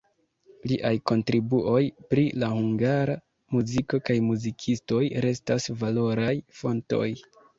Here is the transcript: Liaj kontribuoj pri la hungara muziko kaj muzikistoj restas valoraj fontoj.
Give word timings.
Liaj 0.69 0.93
kontribuoj 1.09 1.81
pri 2.13 2.23
la 2.43 2.49
hungara 2.53 3.17
muziko 3.57 4.01
kaj 4.09 4.17
muzikistoj 4.29 5.03
restas 5.29 5.71
valoraj 5.83 6.33
fontoj. 6.63 7.07